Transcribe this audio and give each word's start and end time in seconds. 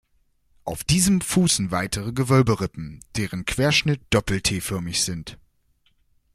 Auf 0.63 0.83
diesem 0.83 1.21
fußen 1.21 1.69
weitere 1.69 2.11
Gewölberippen, 2.11 3.01
deren 3.17 3.45
Querschnitt 3.45 4.01
doppel-T-förmig 4.09 5.03
sind. 5.03 5.37